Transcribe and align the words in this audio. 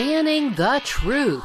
Banning 0.00 0.54
the 0.54 0.80
truth. 0.82 1.44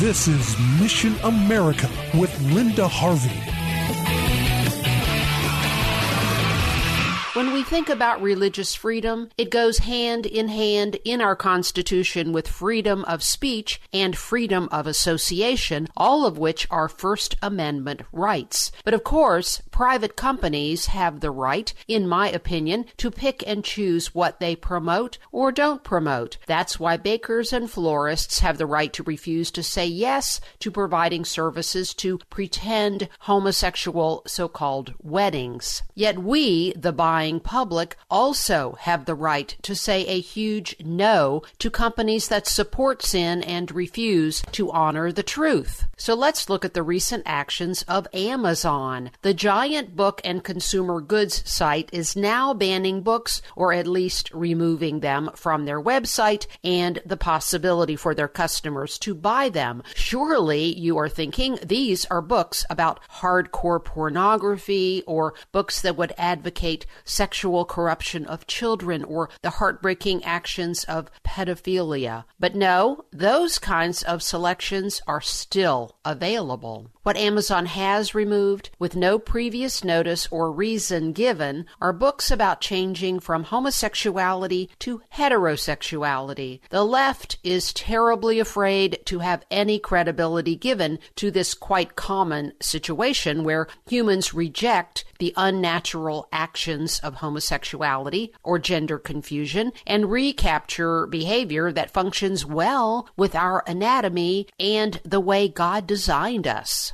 This 0.00 0.26
is 0.26 0.58
Mission 0.80 1.14
America 1.22 1.88
with 2.12 2.32
Linda 2.52 2.88
Harvey. 2.88 3.63
Think 7.64 7.88
about 7.88 8.22
religious 8.22 8.74
freedom, 8.74 9.28
it 9.36 9.50
goes 9.50 9.78
hand 9.78 10.26
in 10.26 10.48
hand 10.48 10.96
in 11.04 11.20
our 11.20 11.34
Constitution 11.34 12.32
with 12.32 12.46
freedom 12.46 13.04
of 13.06 13.22
speech 13.22 13.80
and 13.92 14.16
freedom 14.16 14.68
of 14.70 14.86
association, 14.86 15.88
all 15.96 16.24
of 16.24 16.38
which 16.38 16.66
are 16.70 16.88
First 16.88 17.36
Amendment 17.42 18.02
rights. 18.12 18.70
But 18.84 18.94
of 18.94 19.02
course, 19.02 19.62
private 19.70 20.14
companies 20.14 20.86
have 20.86 21.20
the 21.20 21.30
right, 21.32 21.74
in 21.88 22.06
my 22.06 22.30
opinion, 22.30 22.84
to 22.98 23.10
pick 23.10 23.42
and 23.46 23.64
choose 23.64 24.14
what 24.14 24.38
they 24.38 24.54
promote 24.54 25.18
or 25.32 25.50
don't 25.50 25.82
promote. 25.82 26.36
That's 26.46 26.78
why 26.78 26.96
bakers 26.98 27.52
and 27.52 27.70
florists 27.70 28.38
have 28.40 28.58
the 28.58 28.66
right 28.66 28.92
to 28.92 29.02
refuse 29.02 29.50
to 29.50 29.62
say 29.62 29.86
yes 29.86 30.40
to 30.60 30.70
providing 30.70 31.24
services 31.24 31.94
to 31.94 32.18
pretend 32.30 33.08
homosexual 33.20 34.22
so 34.26 34.46
called 34.46 34.94
weddings. 35.02 35.82
Yet 35.94 36.18
we, 36.18 36.72
the 36.74 36.92
buying 36.92 37.24
buying 37.24 37.40
public 37.54 37.96
also 38.10 38.76
have 38.80 39.04
the 39.04 39.14
right 39.14 39.56
to 39.62 39.76
say 39.76 40.04
a 40.06 40.18
huge 40.18 40.74
no 40.84 41.40
to 41.56 41.70
companies 41.70 42.26
that 42.26 42.48
support 42.48 43.00
sin 43.00 43.44
and 43.44 43.70
refuse 43.70 44.42
to 44.50 44.72
honor 44.72 45.12
the 45.12 45.22
truth. 45.22 45.84
So 45.96 46.14
let's 46.14 46.50
look 46.50 46.64
at 46.64 46.74
the 46.74 46.82
recent 46.82 47.22
actions 47.24 47.82
of 47.82 48.08
Amazon. 48.12 49.12
The 49.22 49.34
giant 49.34 49.94
book 49.94 50.20
and 50.24 50.42
consumer 50.42 51.00
goods 51.00 51.48
site 51.48 51.88
is 51.92 52.16
now 52.16 52.54
banning 52.54 53.02
books 53.02 53.40
or 53.54 53.72
at 53.72 53.86
least 53.86 54.32
removing 54.34 54.98
them 54.98 55.30
from 55.36 55.64
their 55.64 55.80
website 55.80 56.48
and 56.64 57.00
the 57.06 57.16
possibility 57.16 57.94
for 57.94 58.16
their 58.16 58.26
customers 58.26 58.98
to 58.98 59.14
buy 59.14 59.48
them. 59.48 59.80
Surely 59.94 60.76
you 60.76 60.98
are 60.98 61.08
thinking 61.08 61.60
these 61.62 62.04
are 62.06 62.20
books 62.20 62.64
about 62.68 62.98
hardcore 63.20 63.82
pornography 63.82 65.04
or 65.06 65.34
books 65.52 65.80
that 65.82 65.96
would 65.96 66.12
advocate 66.18 66.84
sexual 67.04 67.43
corruption 67.64 68.26
of 68.26 68.46
children 68.46 69.04
or 69.04 69.28
the 69.42 69.50
heartbreaking 69.50 70.24
actions 70.24 70.84
of 70.84 71.10
pedophilia. 71.24 72.24
But 72.38 72.54
no, 72.54 73.04
those 73.12 73.58
kinds 73.58 74.02
of 74.02 74.22
selections 74.22 75.02
are 75.06 75.20
still 75.20 75.96
available. 76.04 76.90
What 77.04 77.18
Amazon 77.18 77.66
has 77.66 78.14
removed, 78.14 78.70
with 78.78 78.96
no 78.96 79.18
previous 79.18 79.84
notice 79.84 80.26
or 80.30 80.50
reason 80.50 81.12
given, 81.12 81.66
are 81.78 81.92
books 81.92 82.30
about 82.30 82.62
changing 82.62 83.20
from 83.20 83.44
homosexuality 83.44 84.70
to 84.78 85.02
heterosexuality. 85.12 86.60
The 86.70 86.82
left 86.82 87.36
is 87.44 87.74
terribly 87.74 88.40
afraid 88.40 89.00
to 89.04 89.18
have 89.18 89.44
any 89.50 89.78
credibility 89.78 90.56
given 90.56 90.98
to 91.16 91.30
this 91.30 91.52
quite 91.52 91.94
common 91.94 92.54
situation 92.58 93.44
where 93.44 93.68
humans 93.86 94.32
reject 94.32 95.04
the 95.18 95.34
unnatural 95.36 96.26
actions 96.32 97.00
of 97.00 97.16
homosexuality 97.16 98.32
or 98.42 98.58
gender 98.58 98.98
confusion 98.98 99.72
and 99.86 100.10
recapture 100.10 101.06
behavior 101.06 101.70
that 101.70 101.90
functions 101.92 102.46
well 102.46 103.10
with 103.14 103.34
our 103.34 103.62
anatomy 103.66 104.46
and 104.58 105.02
the 105.04 105.20
way 105.20 105.48
God 105.48 105.86
designed 105.86 106.46
us. 106.46 106.93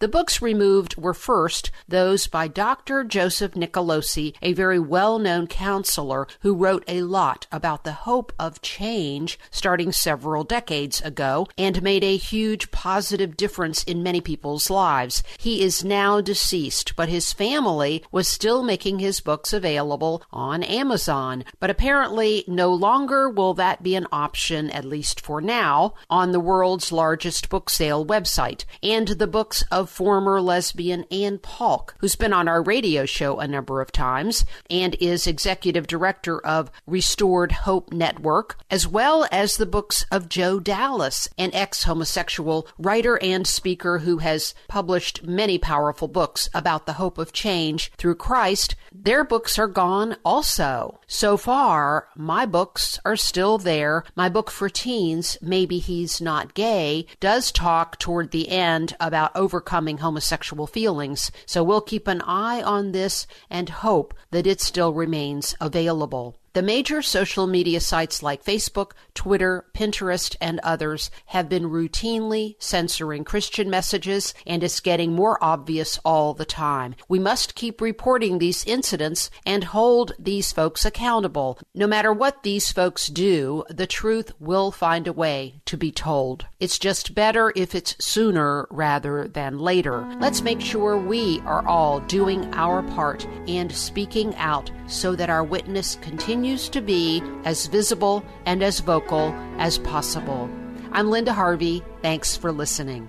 The 0.00 0.08
books 0.08 0.42
removed 0.42 0.96
were 0.96 1.14
first 1.14 1.70
those 1.86 2.26
by 2.26 2.48
Dr. 2.48 3.04
Joseph 3.04 3.52
Nicolosi, 3.52 4.34
a 4.42 4.52
very 4.52 4.78
well 4.78 5.18
known 5.18 5.46
counselor 5.46 6.26
who 6.40 6.54
wrote 6.54 6.84
a 6.88 7.02
lot 7.02 7.46
about 7.52 7.84
the 7.84 7.92
hope 7.92 8.32
of 8.38 8.60
change 8.60 9.38
starting 9.50 9.92
several 9.92 10.42
decades 10.42 11.00
ago 11.00 11.46
and 11.56 11.82
made 11.82 12.02
a 12.02 12.16
huge 12.16 12.70
positive 12.70 13.36
difference 13.36 13.84
in 13.84 14.02
many 14.02 14.20
people's 14.20 14.68
lives. 14.68 15.22
He 15.38 15.62
is 15.62 15.84
now 15.84 16.20
deceased, 16.20 16.96
but 16.96 17.08
his 17.08 17.32
family 17.32 18.02
was 18.10 18.26
still 18.26 18.62
making 18.62 18.98
his 18.98 19.20
books 19.20 19.52
available 19.52 20.22
on 20.32 20.62
Amazon. 20.62 21.44
But 21.60 21.70
apparently, 21.70 22.44
no 22.48 22.72
longer 22.72 23.28
will 23.28 23.54
that 23.54 23.82
be 23.82 23.94
an 23.94 24.06
option, 24.10 24.70
at 24.70 24.84
least 24.84 25.20
for 25.20 25.40
now, 25.40 25.94
on 26.10 26.32
the 26.32 26.40
world's 26.40 26.90
largest 26.90 27.48
book 27.48 27.70
sale 27.70 28.04
website. 28.04 28.64
And 28.82 29.08
the 29.08 29.26
books 29.26 29.62
of 29.70 29.83
former 29.86 30.40
lesbian 30.40 31.04
Anne 31.10 31.38
Paulk, 31.38 31.94
who's 31.98 32.16
been 32.16 32.32
on 32.32 32.48
our 32.48 32.62
radio 32.62 33.04
show 33.04 33.38
a 33.38 33.48
number 33.48 33.80
of 33.80 33.92
times 33.92 34.44
and 34.70 34.96
is 35.00 35.26
executive 35.26 35.86
director 35.86 36.38
of 36.44 36.70
Restored 36.86 37.52
Hope 37.52 37.92
Network, 37.92 38.58
as 38.70 38.86
well 38.86 39.26
as 39.30 39.56
the 39.56 39.66
books 39.66 40.06
of 40.10 40.28
Joe 40.28 40.58
Dallas, 40.58 41.28
an 41.36 41.50
ex 41.52 41.84
homosexual 41.84 42.66
writer 42.78 43.22
and 43.22 43.46
speaker 43.46 43.98
who 43.98 44.18
has 44.18 44.54
published 44.68 45.24
many 45.24 45.58
powerful 45.58 46.08
books 46.08 46.48
about 46.54 46.86
the 46.86 46.94
hope 46.94 47.18
of 47.18 47.32
change 47.32 47.92
through 47.96 48.14
Christ. 48.14 48.74
Their 48.92 49.24
books 49.24 49.58
are 49.58 49.68
gone 49.68 50.16
also. 50.24 51.00
So 51.06 51.36
far, 51.36 52.08
my 52.16 52.46
books 52.46 52.98
are 53.04 53.16
still 53.16 53.58
there. 53.58 54.04
My 54.16 54.28
book 54.28 54.50
for 54.50 54.68
teens, 54.68 55.36
Maybe 55.42 55.78
He's 55.78 56.20
Not 56.20 56.54
Gay, 56.54 57.06
does 57.20 57.52
talk 57.52 57.98
toward 57.98 58.30
the 58.30 58.48
end 58.48 58.96
about 59.00 59.34
overcoming 59.34 59.73
overcoming 59.74 59.98
homosexual 59.98 60.68
feelings. 60.68 61.32
So 61.46 61.64
we'll 61.64 61.80
keep 61.80 62.06
an 62.06 62.20
eye 62.20 62.62
on 62.62 62.92
this 62.92 63.26
and 63.50 63.68
hope 63.68 64.14
that 64.30 64.46
it 64.46 64.60
still 64.60 64.94
remains 64.94 65.56
available. 65.60 66.36
The 66.54 66.62
major 66.62 67.02
social 67.02 67.48
media 67.48 67.80
sites 67.80 68.22
like 68.22 68.44
Facebook, 68.44 68.92
Twitter, 69.12 69.66
Pinterest, 69.74 70.36
and 70.40 70.60
others 70.60 71.10
have 71.26 71.48
been 71.48 71.64
routinely 71.64 72.54
censoring 72.60 73.24
Christian 73.24 73.68
messages, 73.68 74.34
and 74.46 74.62
it's 74.62 74.78
getting 74.78 75.14
more 75.14 75.36
obvious 75.42 75.98
all 76.04 76.32
the 76.32 76.44
time. 76.44 76.94
We 77.08 77.18
must 77.18 77.56
keep 77.56 77.80
reporting 77.80 78.38
these 78.38 78.64
incidents 78.66 79.30
and 79.44 79.64
hold 79.64 80.12
these 80.16 80.52
folks 80.52 80.84
accountable. 80.84 81.58
No 81.74 81.88
matter 81.88 82.12
what 82.12 82.44
these 82.44 82.70
folks 82.70 83.08
do, 83.08 83.64
the 83.68 83.88
truth 83.88 84.30
will 84.38 84.70
find 84.70 85.08
a 85.08 85.12
way 85.12 85.60
to 85.64 85.76
be 85.76 85.90
told. 85.90 86.46
It's 86.60 86.78
just 86.78 87.16
better 87.16 87.52
if 87.56 87.74
it's 87.74 87.96
sooner 87.98 88.68
rather 88.70 89.26
than 89.26 89.58
later. 89.58 90.06
Let's 90.20 90.40
make 90.40 90.60
sure 90.60 90.96
we 90.96 91.40
are 91.46 91.66
all 91.66 91.98
doing 91.98 92.44
our 92.54 92.84
part 92.94 93.26
and 93.48 93.72
speaking 93.72 94.36
out 94.36 94.70
so 94.86 95.16
that 95.16 95.30
our 95.30 95.42
witness 95.42 95.96
continues 95.96 96.43
continues 96.44 96.68
to 96.68 96.82
be 96.82 97.22
as 97.46 97.68
visible 97.68 98.22
and 98.44 98.62
as 98.62 98.80
vocal 98.80 99.32
as 99.56 99.78
possible. 99.78 100.50
I'm 100.92 101.08
Linda 101.08 101.32
Harvey. 101.32 101.82
Thanks 102.02 102.36
for 102.36 102.52
listening. 102.52 103.08